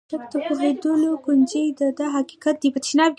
[0.09, 2.69] شک د پوهېدلو کونجۍ ده دا حقیقت دی.